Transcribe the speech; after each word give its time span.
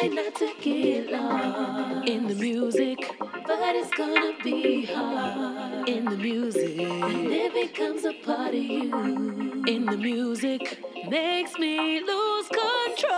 try 0.00 0.08
not 0.08 0.34
to 0.34 0.52
get 0.60 1.10
lost 1.10 2.08
in 2.08 2.26
the 2.28 2.34
music, 2.34 2.98
but 3.18 3.74
it's 3.76 3.90
gonna 3.96 4.32
be 4.42 4.86
hard 4.86 5.88
in 5.88 6.04
the 6.04 6.16
music. 6.16 6.78
And 6.80 7.32
it 7.32 7.54
becomes 7.54 8.04
a 8.04 8.12
part 8.24 8.54
of 8.54 8.54
you 8.54 9.64
in 9.66 9.86
the 9.86 9.96
music, 9.96 10.78
makes 11.08 11.58
me 11.58 12.00
lose 12.00 12.48
control. 12.48 13.10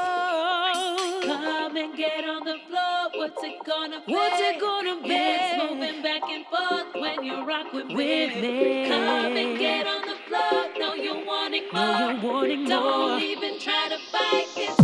Come 1.22 1.76
and 1.76 1.96
get 1.96 2.24
on 2.24 2.44
the 2.44 2.58
floor. 2.68 3.10
What's 3.14 3.42
it 3.42 3.56
gonna 3.66 4.02
be? 4.06 4.12
What's 4.12 4.40
it 4.40 4.60
gonna 4.60 5.02
be? 5.02 5.08
It's 5.10 5.62
moving 5.62 6.02
back 6.02 6.22
and 6.28 6.44
forth 6.46 6.94
when 6.94 7.24
you 7.24 7.44
rock 7.44 7.72
with, 7.72 7.88
with 7.88 8.34
me. 8.42 8.88
Come 8.88 9.36
and 9.36 9.58
get 9.58 9.86
on 9.86 10.02
the 10.02 10.16
floor. 10.28 10.66
No, 10.78 10.94
you 10.94 11.14
want 11.26 11.54
it 11.54 11.72
more. 11.72 11.82
No, 11.82 12.10
you 12.10 12.28
want 12.28 12.50
it 12.50 12.68
Don't 12.68 13.10
more. 13.10 13.18
even 13.18 13.58
try 13.58 13.88
to 13.88 13.98
fight. 14.12 14.46
It's 14.56 14.77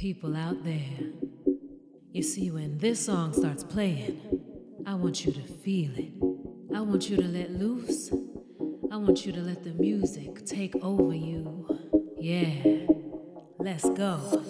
people 0.00 0.34
out 0.34 0.64
there. 0.64 1.12
You 2.10 2.22
see, 2.22 2.50
when 2.50 2.78
this 2.78 3.04
song 3.04 3.34
starts 3.34 3.62
playing, 3.62 4.18
I 4.86 4.94
want 4.94 5.26
you 5.26 5.32
to 5.32 5.42
feel 5.42 5.90
it. 5.94 6.14
I 6.74 6.80
want 6.80 7.10
you 7.10 7.18
to 7.18 7.28
let 7.28 7.50
loose. 7.50 8.10
I 8.90 8.96
want 8.96 9.26
you 9.26 9.32
to 9.32 9.40
let 9.42 9.62
the 9.62 9.74
music 9.74 10.46
take 10.46 10.74
over 10.76 11.12
you. 11.12 11.68
Yeah, 12.18 12.86
let's 13.58 13.90
go. 13.90 14.42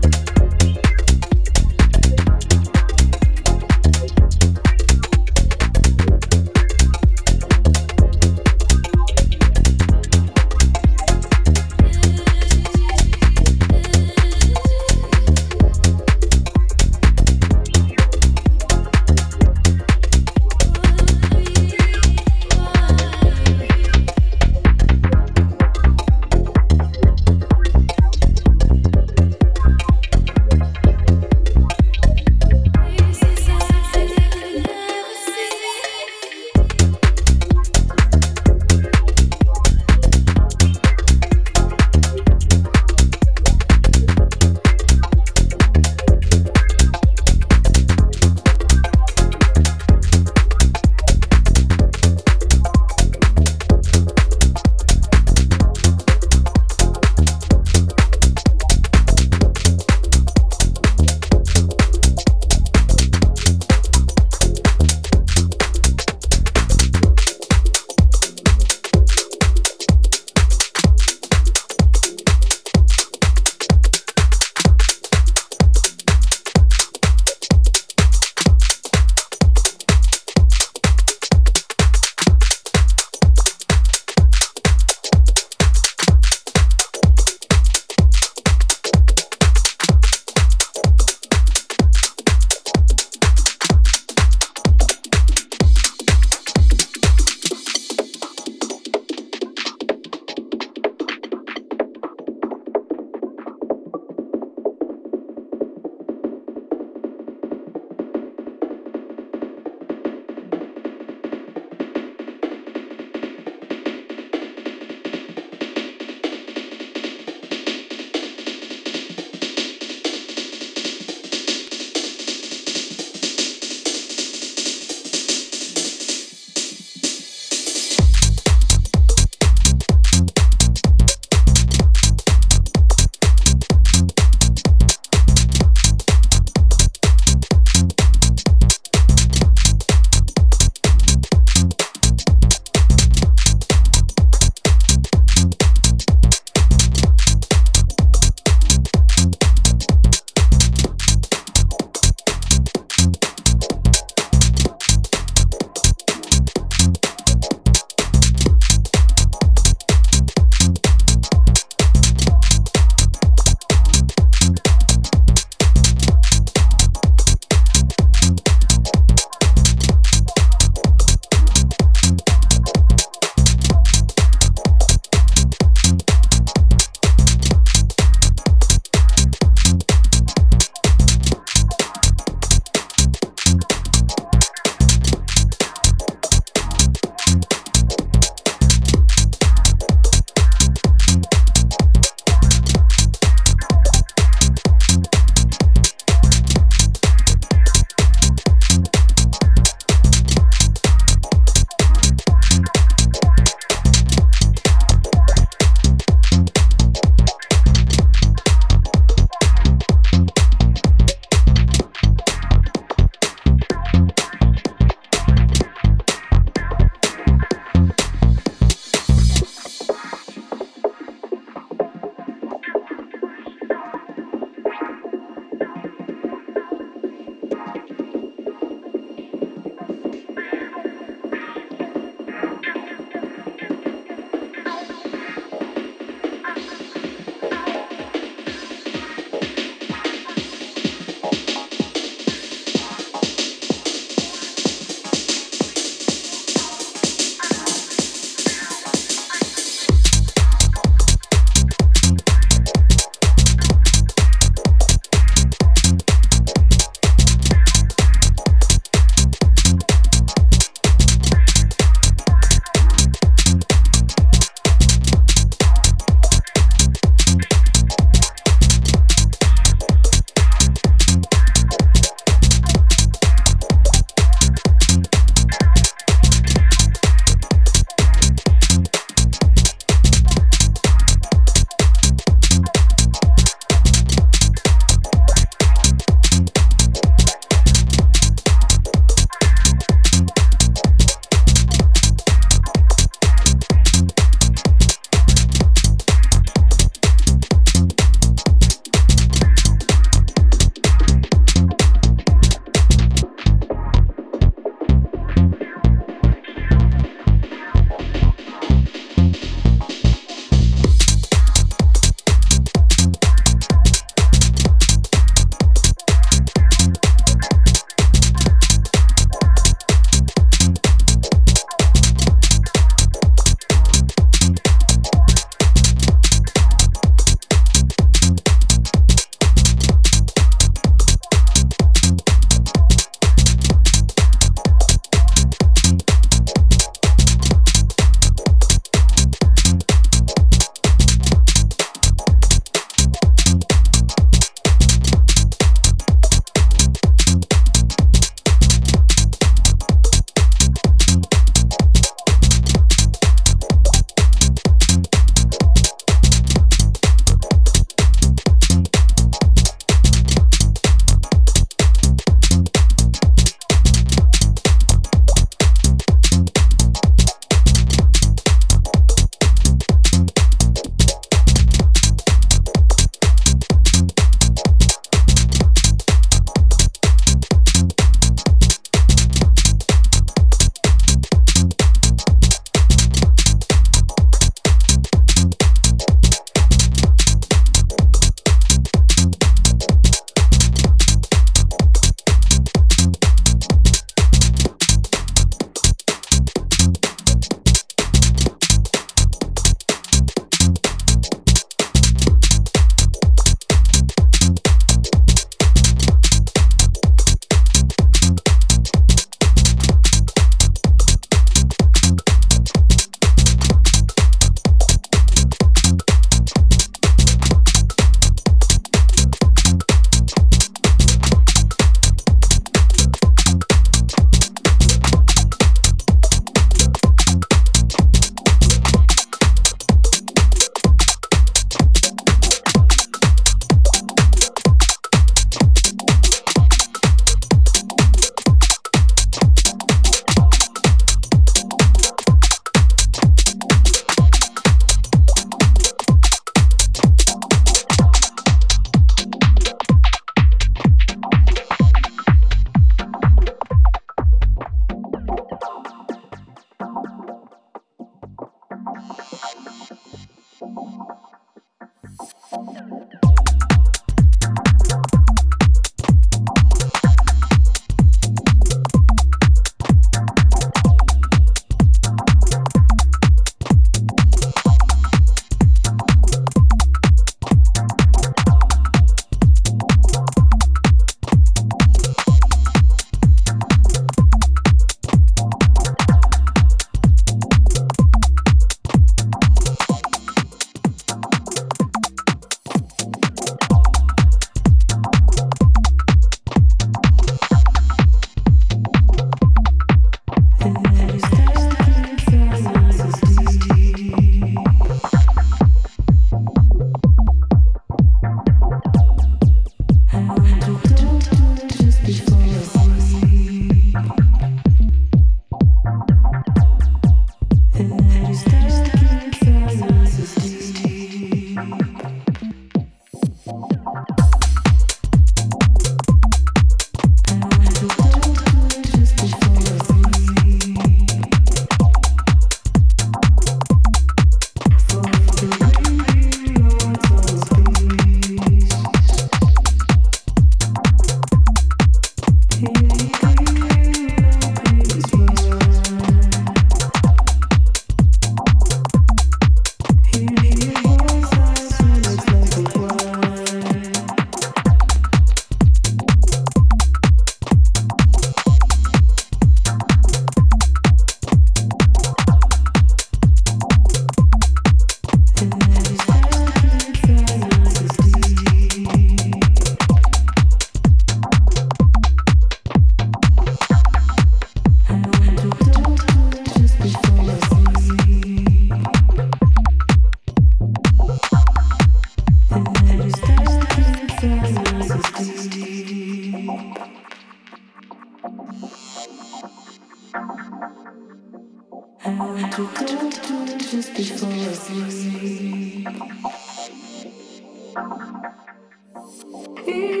here. 599.71 600.00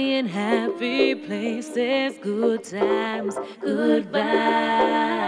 In 0.00 0.16
and 0.16 0.28
happy 0.30 1.14
places, 1.14 2.16
good 2.22 2.64
times, 2.64 3.36
good 3.60 4.10
vibes. 4.10 5.20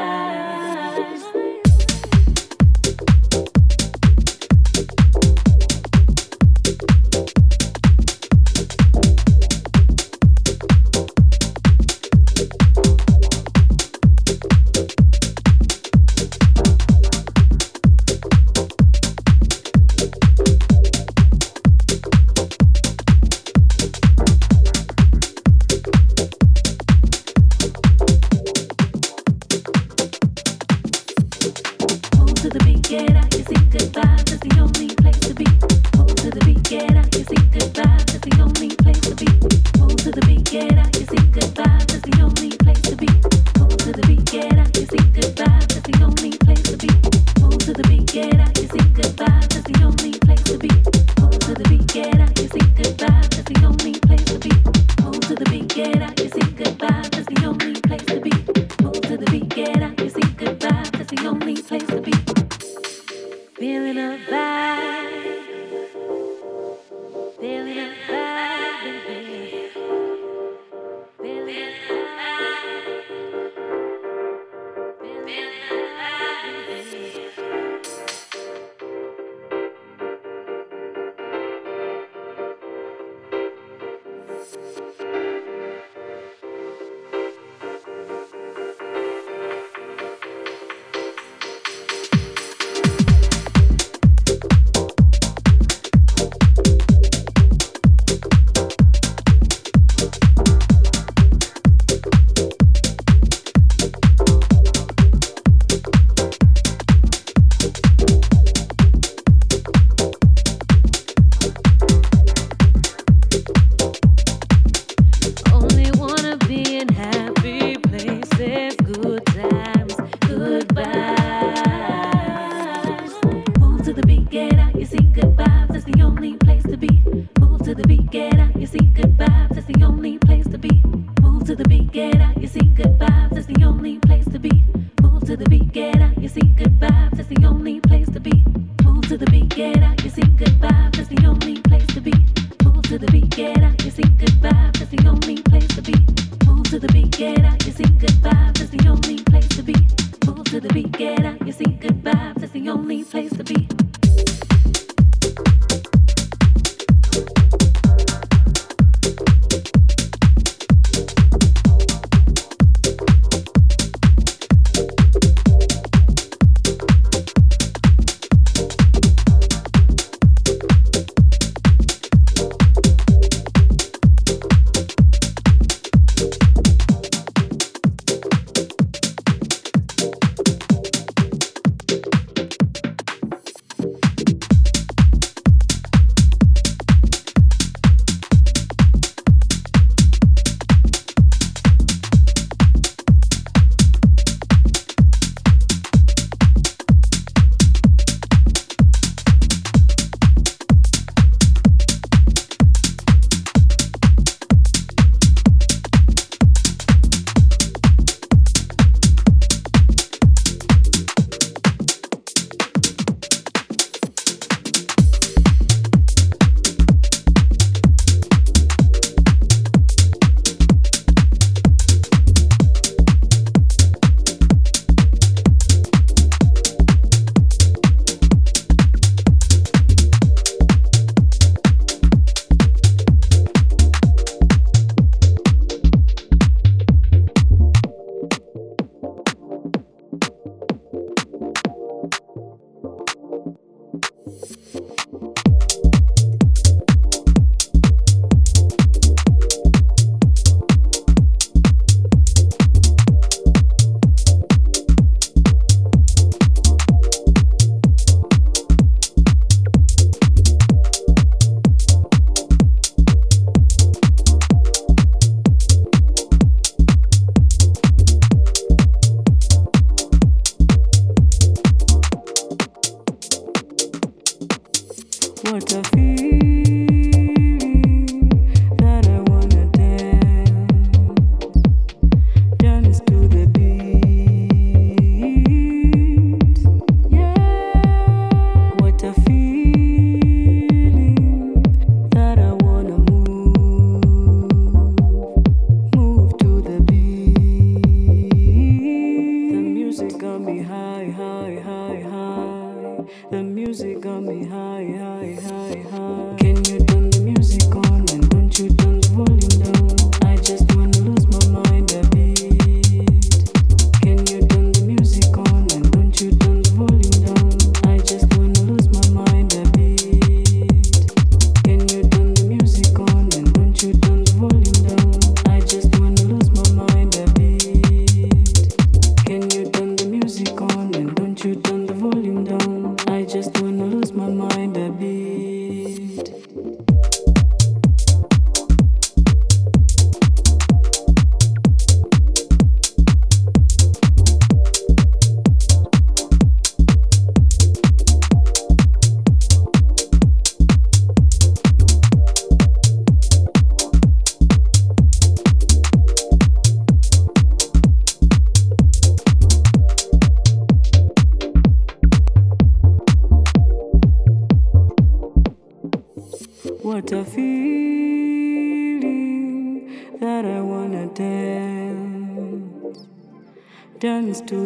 down. 332.41 332.97
I 333.09 333.25
just 333.25 333.61
wanna 333.61 333.85
lose 333.85 334.13
my 334.13 334.29
mind 334.29 334.77
a 334.77 334.91
bit. 334.91 336.82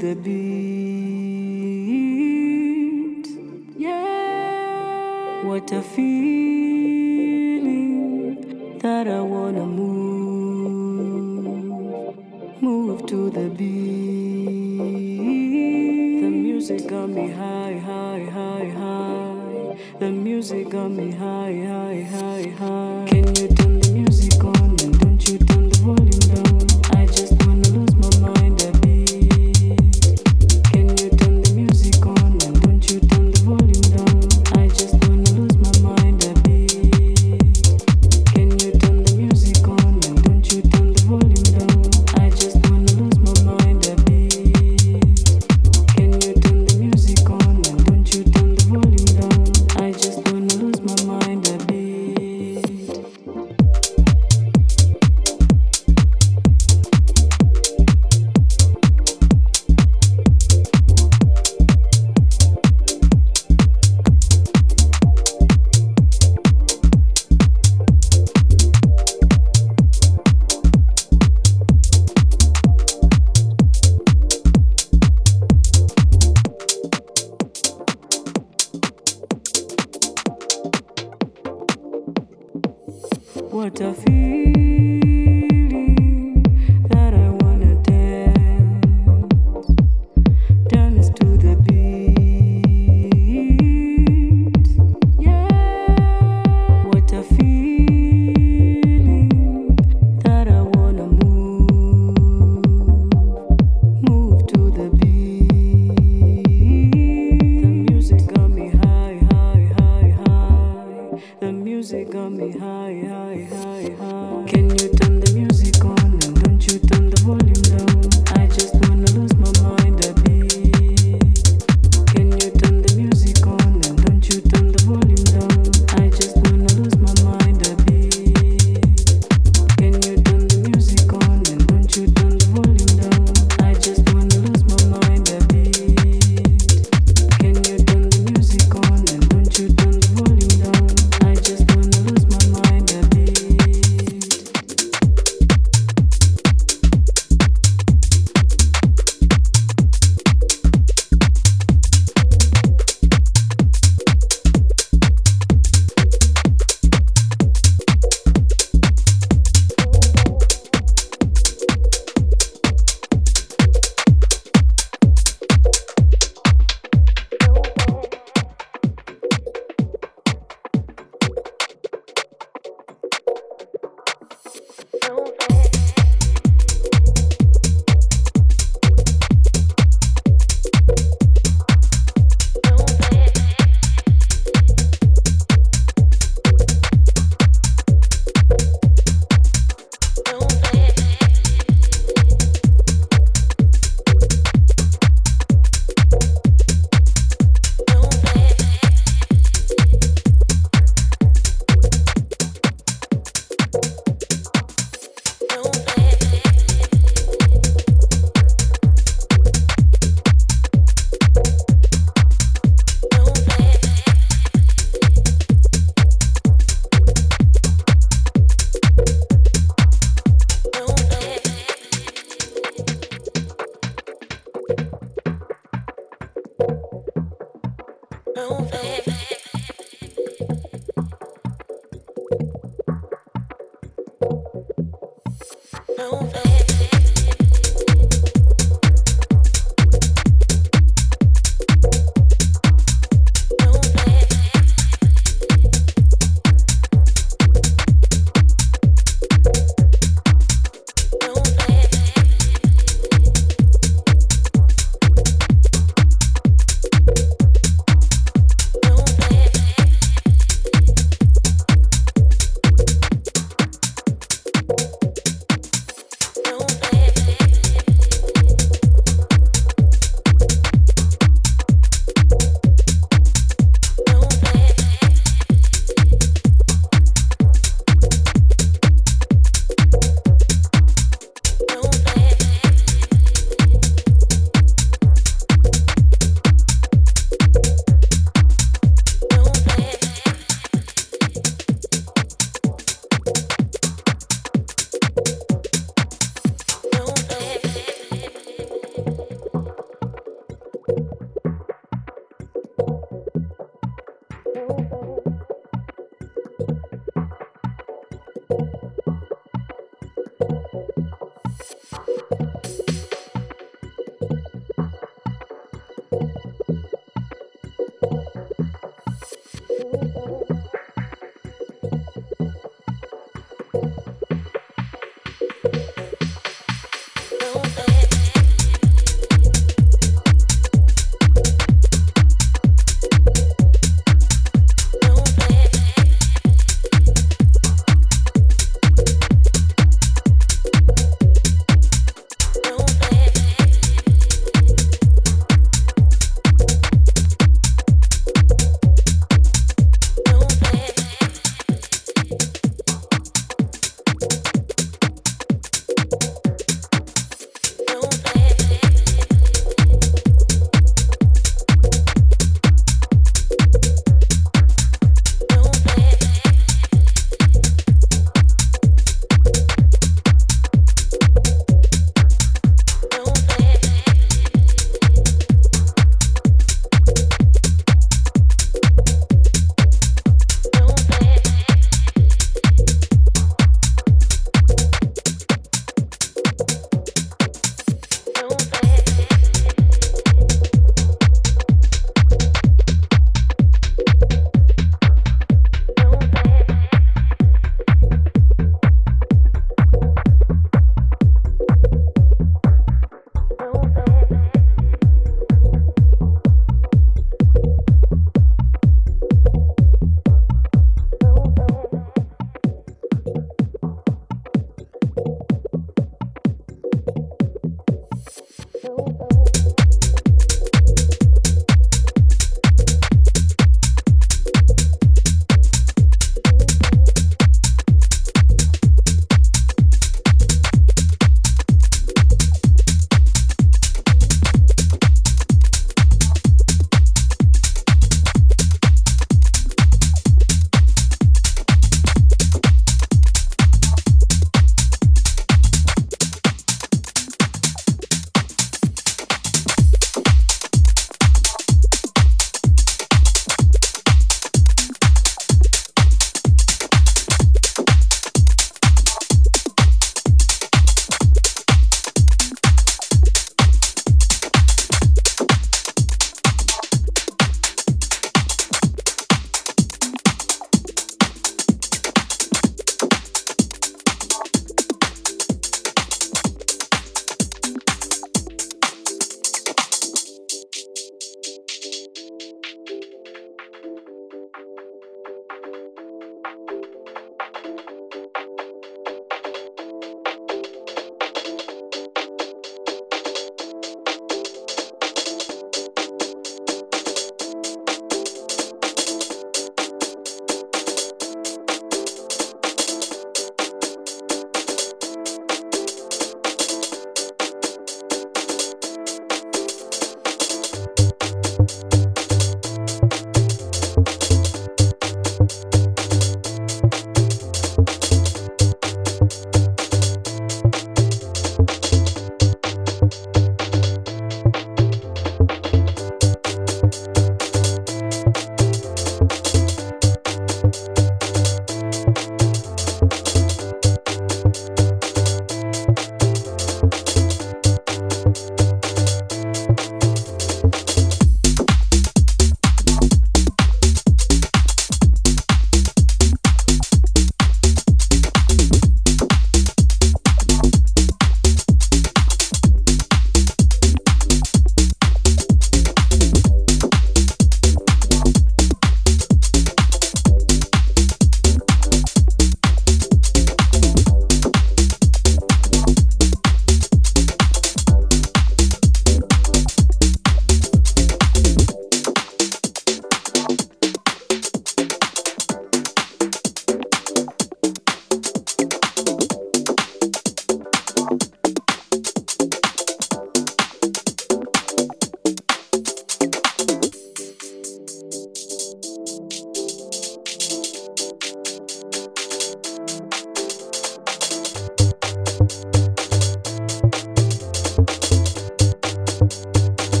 The 0.00 0.14
beat. 0.14 0.39